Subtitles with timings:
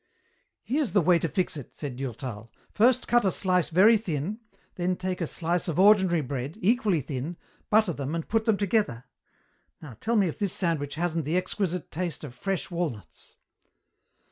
[0.63, 2.51] "Here's the way to fix it," said Durtal.
[2.71, 4.39] "First cut a slice very thin,
[4.73, 7.37] then take a slice of ordinary bread, equally thin,
[7.69, 9.03] butter them and put them together.
[9.79, 13.35] Now tell me if this sandwich hasn't the exquisite taste of fresh walnuts."